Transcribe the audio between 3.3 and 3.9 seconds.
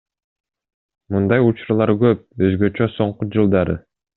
жылдары.